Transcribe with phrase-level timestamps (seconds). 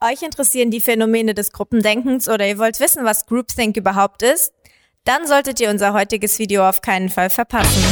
[0.00, 4.52] Euch interessieren die Phänomene des Gruppendenkens oder ihr wollt wissen, was Groupthink überhaupt ist?
[5.02, 7.82] Dann solltet ihr unser heutiges Video auf keinen Fall verpassen.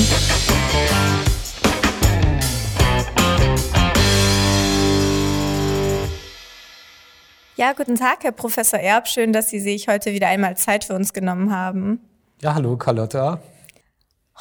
[7.57, 9.09] Ja, guten Tag, Herr Professor Erb.
[9.09, 11.99] Schön, dass Sie sich heute wieder einmal Zeit für uns genommen haben.
[12.41, 13.41] Ja, hallo, Carlotta.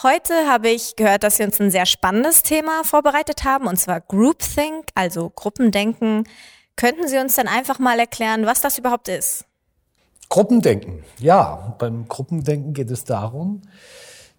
[0.03, 4.01] Heute habe ich gehört, dass Sie uns ein sehr spannendes Thema vorbereitet haben, und zwar
[4.01, 6.25] Groupthink, also Gruppendenken.
[6.75, 9.45] Könnten Sie uns dann einfach mal erklären, was das überhaupt ist?
[10.29, 11.03] Gruppendenken.
[11.19, 13.61] Ja, beim Gruppendenken geht es darum,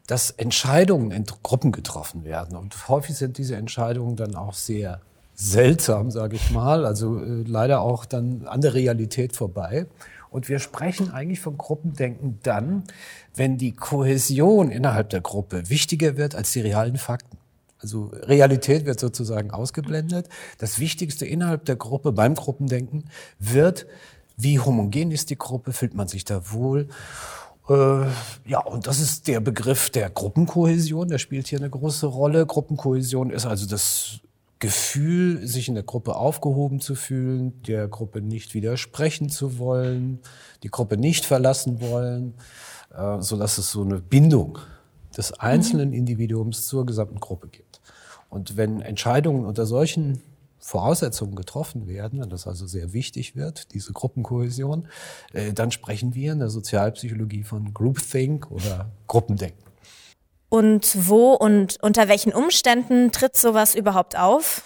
[0.06, 2.56] dass Entscheidungen in Gruppen getroffen werden.
[2.56, 5.01] Und häufig sind diese Entscheidungen dann auch sehr
[5.34, 9.87] seltsam, sage ich mal, also äh, leider auch dann an der Realität vorbei.
[10.30, 12.84] Und wir sprechen eigentlich vom Gruppendenken dann,
[13.34, 17.39] wenn die Kohäsion innerhalb der Gruppe wichtiger wird als die realen Fakten.
[17.79, 20.29] Also Realität wird sozusagen ausgeblendet.
[20.59, 23.87] Das Wichtigste innerhalb der Gruppe beim Gruppendenken wird,
[24.37, 26.89] wie homogen ist die Gruppe, fühlt man sich da wohl.
[27.69, 28.06] Äh,
[28.47, 32.47] ja, und das ist der Begriff der Gruppenkohäsion, der spielt hier eine große Rolle.
[32.47, 34.20] Gruppenkohäsion ist also das
[34.59, 40.20] Gefühl, sich in der Gruppe aufgehoben zu fühlen, der Gruppe nicht widersprechen zu wollen,
[40.62, 42.34] die Gruppe nicht verlassen wollen,
[42.95, 44.59] äh, so dass es so eine Bindung
[45.17, 47.66] des einzelnen Individuums zur gesamten Gruppe gibt.
[48.37, 50.23] Und wenn Entscheidungen unter solchen
[50.59, 54.89] Voraussetzungen getroffen werden, und das also sehr wichtig wird, diese Gruppenkohäsion,
[55.33, 59.65] äh, dann sprechen wir in der Sozialpsychologie von Groupthink oder Gruppendenken.
[60.51, 64.65] Und wo und unter welchen Umständen tritt sowas überhaupt auf?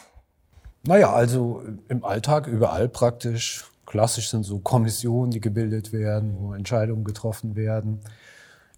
[0.83, 3.67] Naja, also im Alltag überall praktisch.
[3.87, 8.01] Klassisch sind so Kommissionen, die gebildet werden, wo Entscheidungen getroffen werden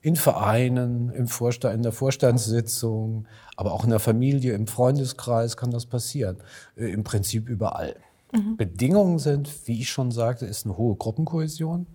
[0.02, 5.70] in Vereinen, im Vorstand, in der Vorstandssitzung, aber auch in der Familie, im Freundeskreis kann
[5.70, 6.38] das passieren.
[6.76, 7.94] Äh, Im Prinzip überall.
[8.32, 8.56] Mhm.
[8.56, 11.86] Bedingungen sind, wie ich schon sagte, ist eine hohe Gruppenkohäsion.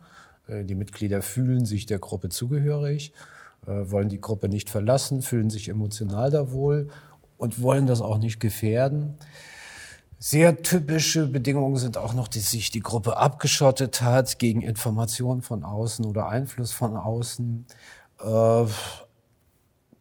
[0.47, 3.11] Äh, die Mitglieder fühlen sich der Gruppe zugehörig,
[3.65, 6.87] äh, wollen die Gruppe nicht verlassen, fühlen sich emotional da wohl
[7.37, 9.15] und wollen das auch nicht gefährden.
[10.19, 15.63] Sehr typische Bedingungen sind auch noch, dass sich die Gruppe abgeschottet hat gegen Informationen von
[15.63, 17.67] außen oder Einfluss von außen.
[18.23, 18.65] Äh,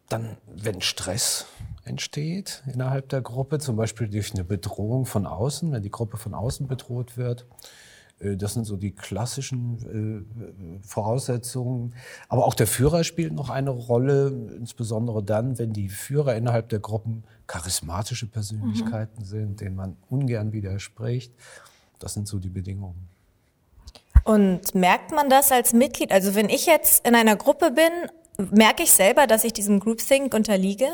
[0.09, 1.45] dann, wenn Stress
[1.83, 6.33] entsteht innerhalb der Gruppe, zum Beispiel durch eine Bedrohung von außen, wenn die Gruppe von
[6.33, 7.45] außen bedroht wird.
[8.19, 10.25] Äh, das sind so die klassischen
[10.81, 11.93] äh, Voraussetzungen.
[12.29, 16.79] Aber auch der Führer spielt noch eine Rolle, insbesondere dann, wenn die Führer innerhalb der
[16.79, 19.25] Gruppen charismatische Persönlichkeiten mhm.
[19.25, 21.33] sind, denen man ungern widerspricht.
[21.99, 23.09] Das sind so die Bedingungen.
[24.23, 26.11] Und merkt man das als Mitglied?
[26.11, 30.33] Also wenn ich jetzt in einer Gruppe bin, merke ich selber, dass ich diesem Groupthink
[30.33, 30.87] unterliege?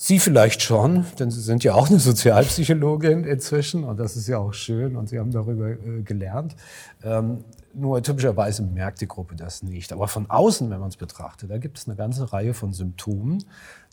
[0.00, 4.38] Sie vielleicht schon, denn Sie sind ja auch eine Sozialpsychologin inzwischen und das ist ja
[4.38, 6.54] auch schön und Sie haben darüber äh, gelernt.
[7.02, 7.42] Ähm,
[7.74, 9.92] nur typischerweise merkt die Gruppe das nicht.
[9.92, 13.44] Aber von außen, wenn man es betrachtet, da gibt es eine ganze Reihe von Symptomen,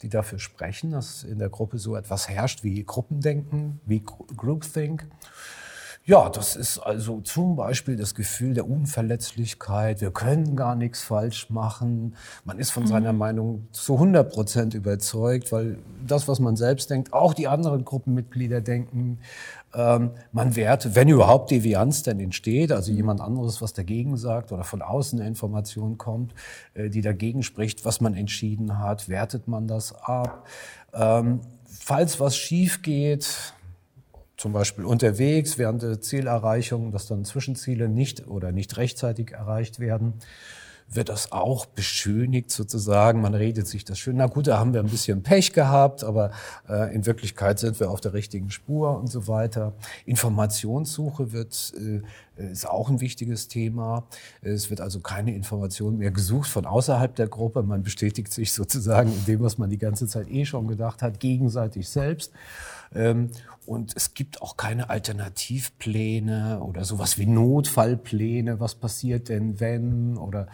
[0.03, 5.07] die dafür sprechen, dass in der Gruppe so etwas herrscht wie Gruppendenken, wie Groupthink.
[6.07, 10.01] Ja, das ist also zum Beispiel das Gefühl der Unverletzlichkeit.
[10.01, 12.15] Wir können gar nichts falsch machen.
[12.43, 12.87] Man ist von mhm.
[12.87, 17.85] seiner Meinung zu 100 Prozent überzeugt, weil das, was man selbst denkt, auch die anderen
[17.85, 19.17] Gruppenmitglieder denken.
[19.73, 24.63] Ähm, man wertet, wenn überhaupt Devianz denn entsteht, also jemand anderes was dagegen sagt oder
[24.63, 26.35] von außen eine Information kommt,
[26.75, 30.45] äh, die dagegen spricht, was man entschieden hat, wertet man das ab.
[30.93, 33.55] Ähm, falls was schief geht,
[34.37, 40.13] zum Beispiel unterwegs während der Zielerreichung, dass dann Zwischenziele nicht oder nicht rechtzeitig erreicht werden,
[40.87, 43.21] wird das auch beschönigt sozusagen.
[43.21, 44.17] Man redet sich das schön.
[44.17, 46.31] Na gut, da haben wir ein bisschen Pech gehabt, aber
[46.69, 49.73] äh, in Wirklichkeit sind wir auf der richtigen Spur und so weiter.
[50.05, 52.01] Informationssuche wird äh,
[52.35, 54.07] ist auch ein wichtiges Thema.
[54.41, 57.63] Es wird also keine Information mehr gesucht von außerhalb der Gruppe.
[57.63, 61.19] Man bestätigt sich sozusagen in dem, was man die ganze Zeit eh schon gedacht hat,
[61.19, 62.31] gegenseitig selbst.
[62.93, 63.29] Ähm,
[63.65, 68.59] und es gibt auch keine Alternativpläne oder sowas wie Notfallpläne.
[68.59, 70.17] Was passiert denn, wenn?
[70.17, 70.47] Oder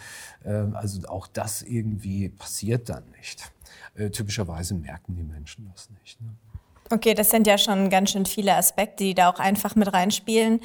[0.46, 3.52] ähm, also auch das irgendwie passiert dann nicht.
[3.96, 6.22] Äh, typischerweise merken die Menschen das nicht.
[6.22, 6.30] Ne?
[6.90, 10.62] Okay, das sind ja schon ganz schön viele Aspekte, die da auch einfach mit reinspielen.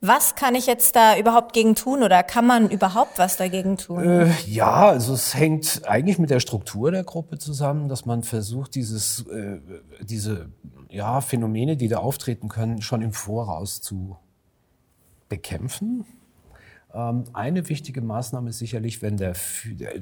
[0.00, 4.04] Was kann ich jetzt da überhaupt gegen tun oder kann man überhaupt was dagegen tun?
[4.04, 8.76] Äh, ja, also es hängt eigentlich mit der Struktur der Gruppe zusammen, dass man versucht,
[8.76, 9.58] dieses, äh,
[10.00, 10.50] diese
[10.88, 14.16] ja, Phänomene, die da auftreten können, schon im Voraus zu
[15.28, 16.04] bekämpfen.
[16.94, 19.34] Ähm, eine wichtige Maßnahme ist sicherlich, wenn der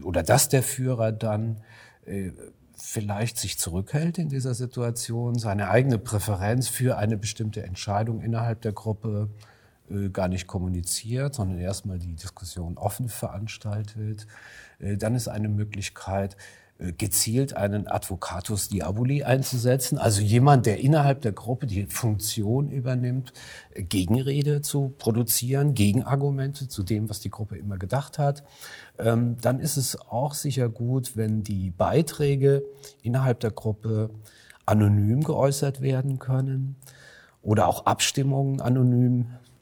[0.04, 1.62] oder dass der Führer dann
[2.04, 2.32] äh,
[2.76, 8.72] vielleicht sich zurückhält in dieser Situation, seine eigene Präferenz für eine bestimmte Entscheidung innerhalb der
[8.72, 9.55] Gruppe äh,
[10.12, 14.26] gar nicht kommuniziert, sondern erstmal die Diskussion offen veranstaltet.
[14.78, 16.36] Äh, dann ist eine Möglichkeit,
[16.78, 23.32] äh, gezielt einen Advocatus Diaboli einzusetzen, also jemand, der innerhalb der Gruppe die Funktion übernimmt,
[23.74, 28.44] äh, Gegenrede zu produzieren, Gegenargumente zu dem, was die Gruppe immer gedacht hat.
[28.98, 32.62] Ähm, dann ist es auch sicher gut, wenn die Beiträge
[33.02, 34.10] innerhalb der Gruppe
[34.66, 36.76] anonym geäußert werden können
[37.40, 39.55] oder auch Abstimmungen anonym äh,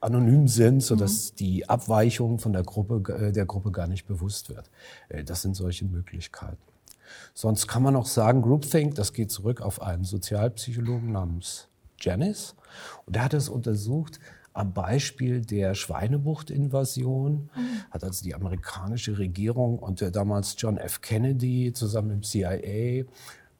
[0.00, 1.36] anonym sind, sodass mhm.
[1.36, 4.70] die Abweichung von der Gruppe, äh, der Gruppe gar nicht bewusst wird.
[5.08, 6.62] Äh, das sind solche Möglichkeiten.
[7.34, 11.68] Sonst kann man auch sagen, Groupthink, das geht zurück auf einen Sozialpsychologen namens
[12.00, 12.54] Janice.
[13.06, 14.18] Und der hat es untersucht
[14.54, 17.50] am Beispiel der Schweinebucht-Invasion.
[17.54, 17.90] Mhm.
[17.90, 21.00] Hat also die amerikanische Regierung und der damals John F.
[21.00, 23.04] Kennedy zusammen mit dem CIA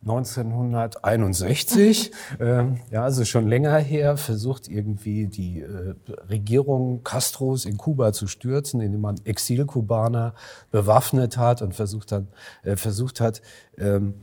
[0.02, 2.10] 1961,
[2.40, 5.94] äh, ja, also schon länger her, versucht irgendwie die äh,
[6.28, 10.34] Regierung Castros in Kuba zu stürzen, indem man Exilkubaner
[10.72, 12.25] bewaffnet hat und versucht hat,
[12.64, 13.43] äh, versucht hat,
[13.78, 14.14] ähm,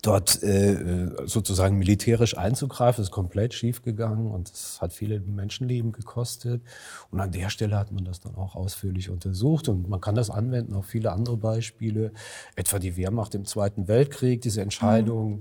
[0.00, 3.02] dort äh, sozusagen militärisch einzugreifen.
[3.02, 6.62] Ist komplett schiefgegangen und es hat viele Menschenleben gekostet.
[7.10, 10.30] Und an der Stelle hat man das dann auch ausführlich untersucht und man kann das
[10.30, 12.12] anwenden auf viele andere Beispiele,
[12.56, 15.34] etwa die Wehrmacht im Zweiten Weltkrieg, diese Entscheidung.
[15.34, 15.38] Mhm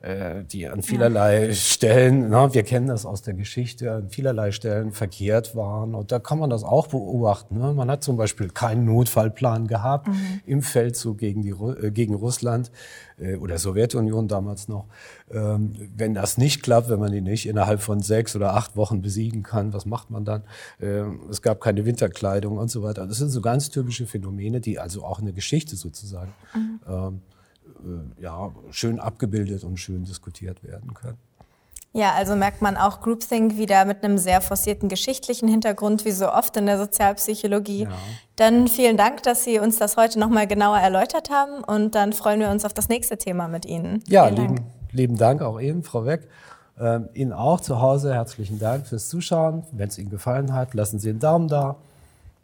[0.00, 1.52] äh, die an vielerlei ja.
[1.52, 5.94] Stellen, na, wir kennen das aus der Geschichte, an vielerlei Stellen verkehrt waren.
[5.94, 7.58] Und da kann man das auch beobachten.
[7.58, 7.74] Ne?
[7.74, 10.40] Man hat zum Beispiel keinen Notfallplan gehabt mhm.
[10.46, 14.86] im Feldzug gegen, die, äh, gegen Russland äh, oder Sowjetunion damals noch.
[15.30, 19.02] Ähm, wenn das nicht klappt, wenn man die nicht innerhalb von sechs oder acht Wochen
[19.02, 20.42] besiegen kann, was macht man dann?
[20.80, 23.06] Ähm, es gab keine Winterkleidung und so weiter.
[23.06, 26.80] Das sind so ganz typische Phänomene, die also auch in der Geschichte sozusagen mhm.
[26.88, 27.20] ähm,
[27.84, 31.18] äh, ja, schön abgebildet und schön diskutiert werden können.
[31.92, 36.32] Ja, also merkt man auch Groupthink wieder mit einem sehr forcierten geschichtlichen Hintergrund, wie so
[36.32, 37.84] oft in der Sozialpsychologie.
[37.84, 37.90] Ja.
[38.36, 42.38] Dann vielen Dank, dass Sie uns das heute nochmal genauer erläutert haben und dann freuen
[42.38, 44.04] wir uns auf das nächste Thema mit Ihnen.
[44.06, 44.62] Ja, lieben Dank.
[44.92, 46.28] lieben Dank auch Ihnen, Frau Weck.
[46.78, 49.64] Ähm, Ihnen auch zu Hause herzlichen Dank fürs Zuschauen.
[49.72, 51.76] Wenn es Ihnen gefallen hat, lassen Sie einen Daumen da.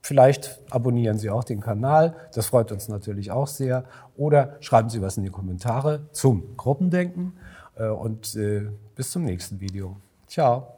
[0.02, 3.84] Vielleicht abonnieren Sie auch den Kanal, das freut uns natürlich auch sehr.
[4.16, 7.32] Oder schreiben Sie was in die Kommentare zum Gruppendenken
[7.84, 9.96] und äh, bis zum nächsten Video.
[10.26, 10.72] Ciao.